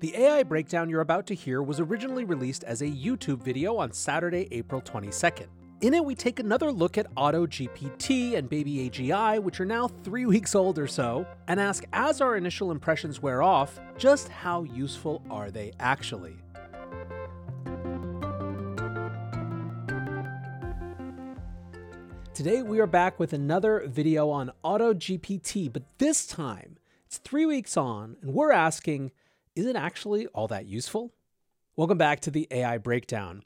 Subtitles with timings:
[0.00, 3.92] The AI breakdown you're about to hear was originally released as a YouTube video on
[3.92, 5.46] Saturday, April 22nd.
[5.82, 10.26] In it, we take another look at AutoGPT and Baby AGI, which are now three
[10.34, 15.22] weeks old or so, and ask as our initial impressions wear off, just how useful
[15.30, 16.36] are they actually?
[22.34, 27.76] Today, we are back with another video on AutoGPT, but this time it's three weeks
[27.76, 29.12] on, and we're asking
[29.54, 31.12] is it actually all that useful?
[31.76, 33.42] Welcome back to the AI Breakdown.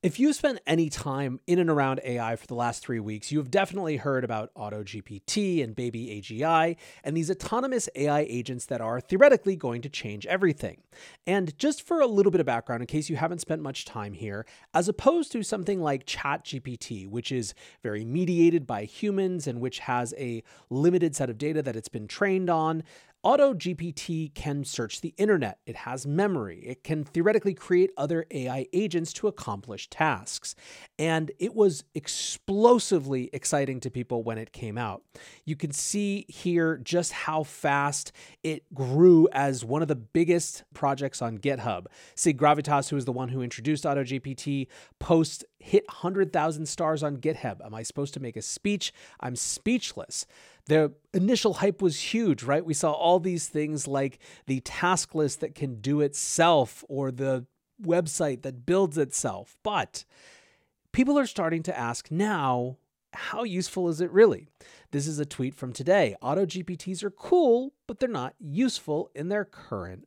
[0.00, 3.38] If you spent any time in and around AI for the last three weeks, you
[3.38, 9.00] have definitely heard about AutoGPT and Baby AGI and these autonomous AI agents that are
[9.00, 10.82] theoretically going to change everything.
[11.26, 14.12] And just for a little bit of background, in case you haven't spent much time
[14.12, 19.80] here, as opposed to something like ChatGPT, which is very mediated by humans and which
[19.80, 22.84] has a limited set of data that it's been trained on,
[23.28, 25.58] AutoGPT can search the internet.
[25.66, 26.60] It has memory.
[26.64, 30.54] It can theoretically create other AI agents to accomplish tasks.
[30.98, 35.02] And it was explosively exciting to people when it came out.
[35.44, 38.12] You can see here just how fast
[38.42, 41.84] it grew as one of the biggest projects on GitHub.
[42.14, 44.68] Sig Gravitas, who is the one who introduced AutoGPT,
[45.00, 47.62] posts hit 100,000 stars on GitHub.
[47.62, 48.90] Am I supposed to make a speech?
[49.20, 50.24] I'm speechless
[50.68, 52.64] the initial hype was huge, right?
[52.64, 57.46] We saw all these things like the task list that can do itself or the
[57.82, 59.56] website that builds itself.
[59.62, 60.04] But
[60.92, 62.76] people are starting to ask now,
[63.14, 64.48] how useful is it really?
[64.90, 66.14] This is a tweet from today.
[66.20, 70.06] Auto GPTs are cool, but they're not useful in their current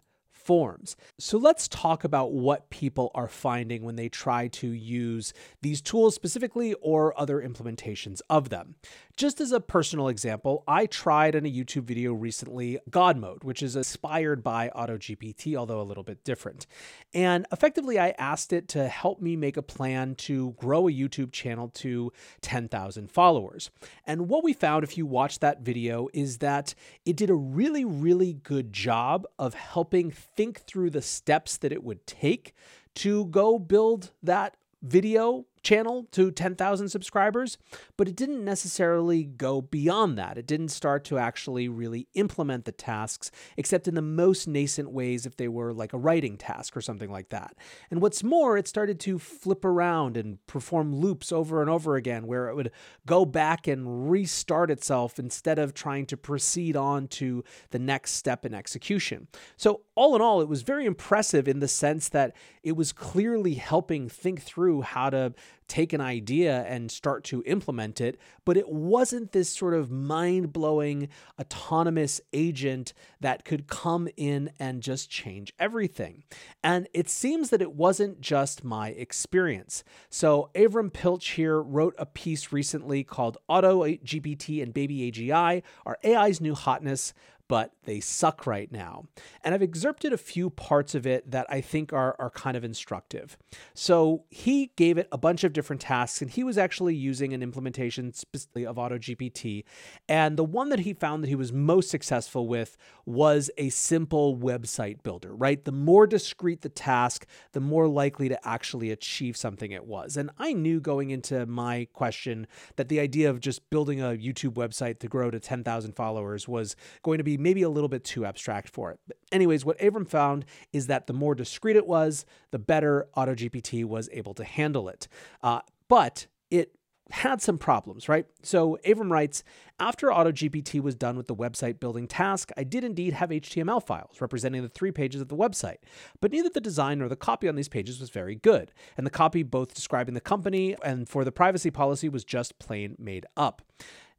[0.51, 0.97] forms.
[1.17, 6.13] So let's talk about what people are finding when they try to use these tools
[6.13, 8.75] specifically or other implementations of them.
[9.15, 13.63] Just as a personal example, I tried in a YouTube video recently God mode, which
[13.63, 16.67] is inspired by AutoGPT, although a little bit different.
[17.13, 21.31] And effectively, I asked it to help me make a plan to grow a YouTube
[21.31, 23.69] channel to 10,000 followers.
[24.05, 26.73] And what we found, if you watch that video, is that
[27.05, 31.83] it did a really, really good job of helping think through the steps that it
[31.83, 32.55] would take
[32.95, 37.57] to go build that video channel to 10,000 subscribers,
[37.97, 40.37] but it didn't necessarily go beyond that.
[40.37, 45.25] It didn't start to actually really implement the tasks, except in the most nascent ways
[45.25, 47.55] if they were like a writing task or something like that.
[47.89, 52.25] And what's more, it started to flip around and perform loops over and over again,
[52.25, 52.71] where it would
[53.05, 58.45] go back and restart itself instead of trying to proceed on to the next step
[58.45, 59.27] in execution.
[59.57, 63.55] So, all in all, it was very impressive in the sense that it was clearly
[63.55, 65.33] helping think through how to
[65.67, 70.51] take an idea and start to implement it, but it wasn't this sort of mind
[70.51, 71.07] blowing
[71.39, 76.23] autonomous agent that could come in and just change everything.
[76.63, 79.83] And it seems that it wasn't just my experience.
[80.09, 85.97] So, Avram Piltch here wrote a piece recently called Auto GPT and Baby AGI Are
[86.03, 87.13] AI's New Hotness
[87.51, 89.03] but they suck right now.
[89.43, 92.63] And I've excerpted a few parts of it that I think are, are kind of
[92.63, 93.37] instructive.
[93.73, 97.43] So he gave it a bunch of different tasks, and he was actually using an
[97.43, 99.65] implementation specifically of AutoGPT.
[100.07, 104.37] And the one that he found that he was most successful with was a simple
[104.37, 105.65] website builder, right?
[105.65, 110.15] The more discrete the task, the more likely to actually achieve something it was.
[110.15, 112.47] And I knew going into my question
[112.77, 116.77] that the idea of just building a YouTube website to grow to 10,000 followers was
[117.03, 118.99] going to be maybe a little bit too abstract for it.
[119.07, 123.85] But anyways, what Avram found is that the more discreet it was, the better AutoGPT
[123.85, 125.07] was able to handle it.
[125.41, 126.75] Uh, but it
[127.11, 128.25] had some problems, right?
[128.41, 129.43] So Avram writes
[129.79, 134.21] After AutoGPT was done with the website building task, I did indeed have HTML files
[134.21, 135.77] representing the three pages of the website,
[136.19, 139.11] but neither the design nor the copy on these pages was very good, and the
[139.11, 143.61] copy both describing the company and for the privacy policy was just plain made up.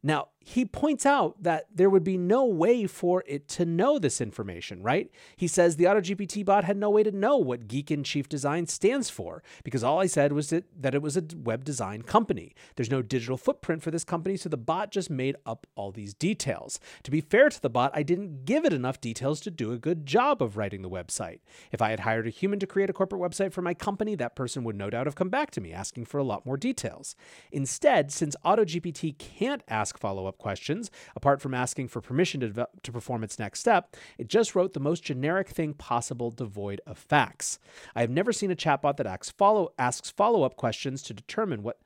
[0.02, 4.20] Now, he points out that there would be no way for it to know this
[4.20, 5.10] information, right?
[5.36, 8.66] He says the AutoGPT bot had no way to know what Geek in Chief Design
[8.66, 12.54] stands for because all I said was that, that it was a web design company.
[12.76, 16.14] There's no digital footprint for this company, so the bot just made up all these
[16.14, 16.80] details.
[17.04, 19.78] To be fair to the bot, I didn't give it enough details to do a
[19.78, 21.40] good job of writing the website.
[21.70, 24.36] If I had hired a human to create a corporate website for my company, that
[24.36, 27.14] person would no doubt have come back to me asking for a lot more details.
[27.50, 32.92] Instead, since AutoGPT can't ask follow up questions, apart from asking for permission to, to
[32.92, 37.58] perform its next step, it just wrote the most generic thing possible devoid of facts.
[37.94, 41.78] I have never seen a chatbot that asks follow asks follow-up questions to determine what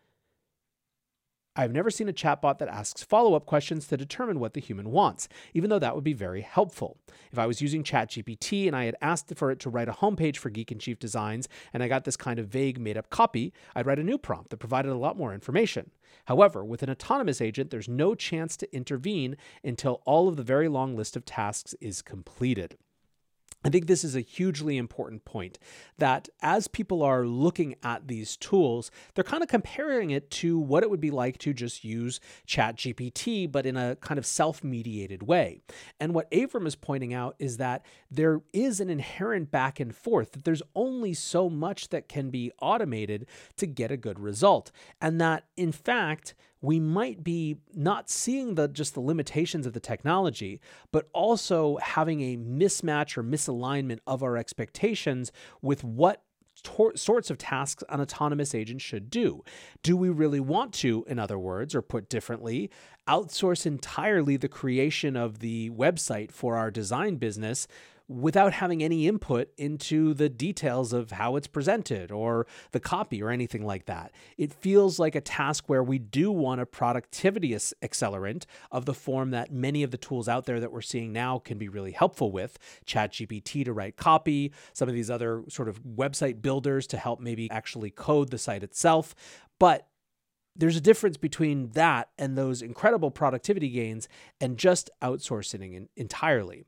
[1.58, 4.90] I've never seen a chatbot that asks follow up questions to determine what the human
[4.90, 6.98] wants, even though that would be very helpful.
[7.32, 10.36] If I was using ChatGPT and I had asked for it to write a homepage
[10.36, 13.54] for Geek in Chief Designs and I got this kind of vague, made up copy,
[13.74, 15.90] I'd write a new prompt that provided a lot more information.
[16.26, 20.68] However, with an autonomous agent, there's no chance to intervene until all of the very
[20.68, 22.76] long list of tasks is completed.
[23.66, 25.58] I think this is a hugely important point
[25.98, 30.84] that as people are looking at these tools, they're kind of comparing it to what
[30.84, 35.24] it would be like to just use ChatGPT, but in a kind of self mediated
[35.24, 35.62] way.
[35.98, 40.30] And what Avram is pointing out is that there is an inherent back and forth,
[40.30, 43.26] that there's only so much that can be automated
[43.56, 44.70] to get a good result.
[45.00, 49.80] And that, in fact, we might be not seeing the just the limitations of the
[49.80, 50.60] technology,
[50.92, 55.32] but also having a mismatch or misalignment of our expectations
[55.62, 56.22] with what
[56.62, 59.42] tor- sorts of tasks an autonomous agent should do.
[59.82, 62.70] Do we really want to, in other words, or put differently,
[63.06, 67.68] outsource entirely the creation of the website for our design business
[68.08, 73.30] without having any input into the details of how it's presented or the copy or
[73.30, 74.12] anything like that.
[74.38, 79.30] It feels like a task where we do want a productivity accelerant of the form
[79.30, 82.30] that many of the tools out there that we're seeing now can be really helpful
[82.30, 87.18] with ChatGPT to write copy, some of these other sort of website builders to help
[87.18, 89.14] maybe actually code the site itself.
[89.58, 89.88] But
[90.54, 94.08] there's a difference between that and those incredible productivity gains
[94.40, 96.64] and just outsourcing entirely.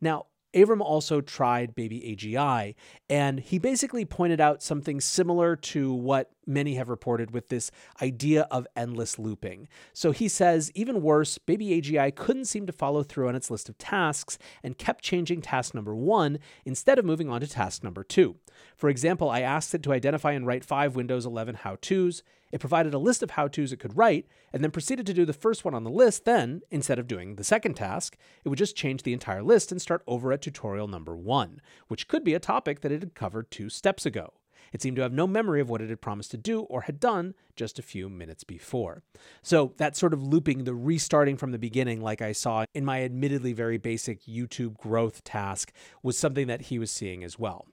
[0.00, 2.74] Now, Avram also tried baby AGI,
[3.08, 7.70] and he basically pointed out something similar to what many have reported with this
[8.02, 9.68] idea of endless looping.
[9.92, 13.68] So he says, even worse, baby AGI couldn't seem to follow through on its list
[13.68, 18.02] of tasks and kept changing task number one instead of moving on to task number
[18.02, 18.36] two.
[18.76, 22.22] For example, I asked it to identify and write five Windows 11 how to's.
[22.50, 25.26] It provided a list of how to's it could write, and then proceeded to do
[25.26, 26.24] the first one on the list.
[26.24, 29.82] Then, instead of doing the second task, it would just change the entire list and
[29.82, 33.50] start over at tutorial number one, which could be a topic that it had covered
[33.50, 34.32] two steps ago.
[34.72, 37.00] It seemed to have no memory of what it had promised to do or had
[37.00, 39.02] done just a few minutes before.
[39.42, 43.02] So that sort of looping, the restarting from the beginning, like I saw in my
[43.02, 45.72] admittedly very basic YouTube growth task,
[46.02, 47.66] was something that he was seeing as well.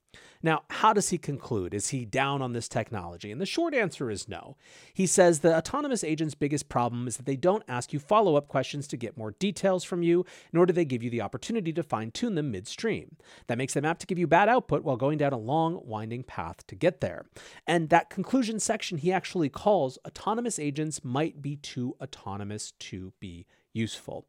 [0.43, 1.73] Now, how does he conclude?
[1.73, 3.31] Is he down on this technology?
[3.31, 4.57] And the short answer is no.
[4.93, 8.47] He says the autonomous agent's biggest problem is that they don't ask you follow up
[8.47, 11.81] questions to get more details from you, nor do they give you the opportunity to
[11.83, 13.15] fine tune them midstream.
[13.47, 16.23] That makes them apt to give you bad output while going down a long, winding
[16.23, 17.25] path to get there.
[17.65, 23.47] And that conclusion section he actually calls autonomous agents might be too autonomous to be
[23.73, 24.27] useful.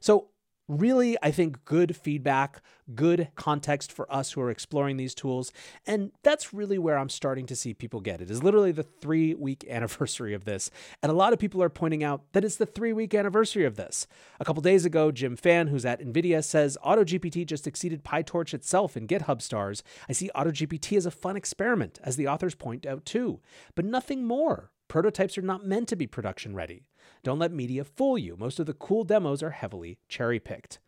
[0.00, 0.30] So
[0.68, 2.60] really, I think, good feedback,
[2.94, 5.52] good context for us who are exploring these tools.
[5.86, 8.30] And that's really where I'm starting to see people get it.
[8.30, 10.70] is literally the three week anniversary of this.
[11.02, 13.76] And a lot of people are pointing out that it's the three week anniversary of
[13.76, 14.06] this.
[14.40, 18.96] A couple days ago, Jim Fan, who's at NVIDIA, says AutoGPT just exceeded PyTorch itself
[18.96, 19.82] in GitHub stars.
[20.08, 23.40] I see AutoGPT as a fun experiment, as the authors point out too,
[23.74, 24.70] but nothing more.
[24.88, 26.86] Prototypes are not meant to be production ready.
[27.22, 28.36] Don't let media fool you.
[28.36, 30.78] Most of the cool demos are heavily cherry picked.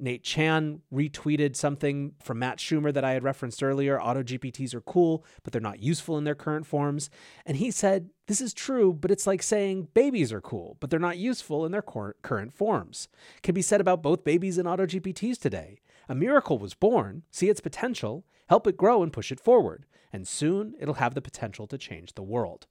[0.00, 4.00] Nate Chan retweeted something from Matt Shumer that I had referenced earlier.
[4.00, 7.10] Auto GPTs are cool, but they're not useful in their current forms.
[7.44, 10.98] And he said, This is true, but it's like saying babies are cool, but they're
[10.98, 13.08] not useful in their current forms.
[13.42, 15.80] Can be said about both babies and Auto GPTs today.
[16.08, 20.26] A miracle was born, see its potential, help it grow and push it forward, and
[20.26, 22.66] soon it'll have the potential to change the world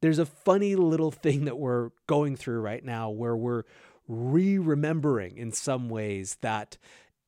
[0.00, 3.64] there's a funny little thing that we're going through right now where we're
[4.08, 6.76] re remembering in some ways that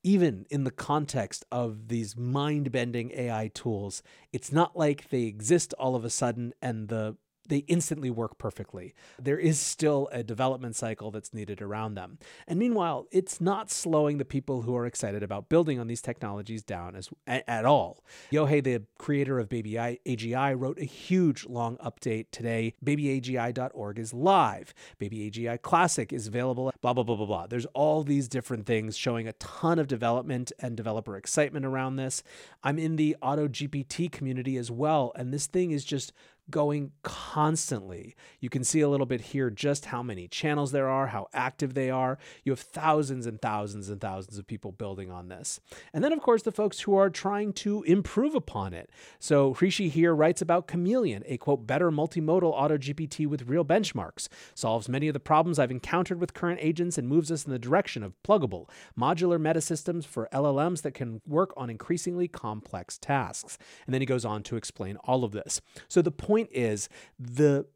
[0.05, 4.03] even in the context of these mind bending AI tools,
[4.33, 7.17] it's not like they exist all of a sudden and the
[7.49, 8.95] they instantly work perfectly.
[9.21, 12.19] There is still a development cycle that's needed around them.
[12.47, 16.63] And meanwhile, it's not slowing the people who are excited about building on these technologies
[16.63, 18.05] down as at all.
[18.31, 22.75] Yohei, the creator of Baby AGI, wrote a huge long update today.
[22.85, 24.73] BabyAGI.org is live.
[24.99, 26.73] Baby AGI Classic is available.
[26.81, 27.47] Blah blah blah blah blah.
[27.47, 32.23] There's all these different things showing a ton of development and developer excitement around this.
[32.63, 36.13] I'm in the Auto GPT community as well, and this thing is just
[36.51, 38.15] going constantly.
[38.41, 41.75] You can see a little bit here just how many channels there are, how active
[41.75, 42.19] they are.
[42.45, 45.61] You have thousands and thousands and thousands of people building on this.
[45.93, 48.91] And then, of course, the folks who are trying to improve upon it.
[49.19, 54.29] So Hrishi here writes about Chameleon, a quote, better multimodal auto GPT with real benchmarks,
[54.55, 57.59] solves many of the problems I've encountered with current agents and moves us in the
[57.59, 58.69] direction of pluggable,
[58.99, 63.59] modular metasystems for LLMs that can work on increasingly complex tasks.
[63.87, 65.61] And then he goes on to explain all of this.
[65.89, 67.67] So the point point is the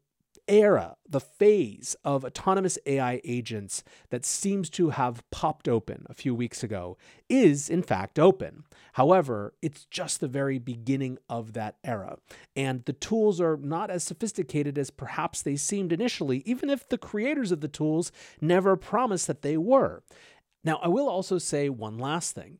[0.47, 6.33] era, the phase of autonomous AI agents that seems to have popped open a few
[6.33, 6.97] weeks ago
[7.29, 8.63] is, in fact, open.
[8.93, 12.17] However, it's just the very beginning of that era,
[12.55, 16.97] and the tools are not as sophisticated as perhaps they seemed initially, even if the
[16.97, 18.11] creators of the tools
[18.41, 20.01] never promised that they were.
[20.63, 22.57] Now, I will also say one last thing.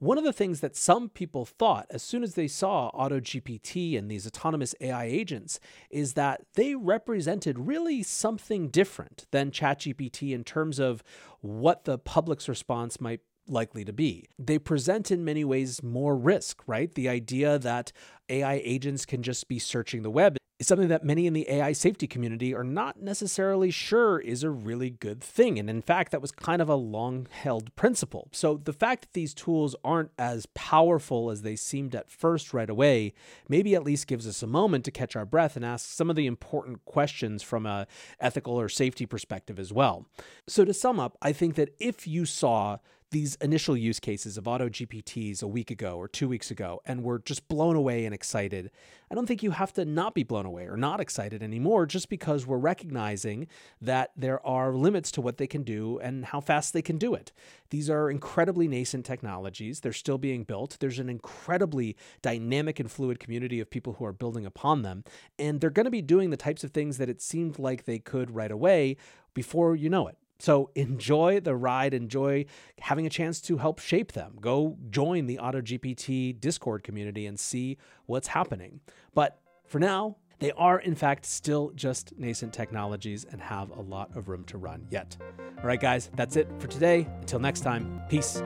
[0.00, 4.10] One of the things that some people thought as soon as they saw AutoGPT and
[4.10, 10.78] these autonomous AI agents is that they represented really something different than ChatGPT in terms
[10.78, 11.02] of
[11.42, 14.24] what the public's response might likely to be.
[14.38, 16.94] They present in many ways more risk, right?
[16.94, 17.92] The idea that
[18.30, 21.72] AI agents can just be searching the web is something that many in the AI
[21.72, 25.58] safety community are not necessarily sure is a really good thing.
[25.58, 28.28] And in fact, that was kind of a long held principle.
[28.32, 32.68] So the fact that these tools aren't as powerful as they seemed at first right
[32.68, 33.14] away,
[33.48, 36.16] maybe at least gives us a moment to catch our breath and ask some of
[36.16, 37.86] the important questions from a
[38.20, 40.06] ethical or safety perspective as well.
[40.46, 42.76] So to sum up, I think that if you saw
[43.10, 47.02] these initial use cases of auto GPTs a week ago or two weeks ago and
[47.02, 48.70] were just blown away and excited.
[49.10, 52.08] I don't think you have to not be blown away or not excited anymore just
[52.08, 53.48] because we're recognizing
[53.80, 57.14] that there are limits to what they can do and how fast they can do
[57.14, 57.32] it.
[57.70, 59.80] These are incredibly nascent technologies.
[59.80, 60.76] They're still being built.
[60.78, 65.02] There's an incredibly dynamic and fluid community of people who are building upon them.
[65.36, 67.98] And they're going to be doing the types of things that it seemed like they
[67.98, 68.96] could right away
[69.34, 70.16] before you know it.
[70.40, 72.46] So enjoy the ride, enjoy
[72.80, 74.38] having a chance to help shape them.
[74.40, 78.80] Go join the AutoGPT Discord community and see what's happening.
[79.14, 84.16] But for now, they are, in fact, still just nascent technologies and have a lot
[84.16, 85.16] of room to run yet.
[85.58, 87.06] All right, guys, that's it for today.
[87.20, 88.42] Until next time, peace.